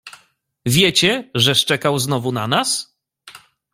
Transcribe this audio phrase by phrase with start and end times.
[0.65, 2.97] "Wiecie, że szczekał znowu na nas?"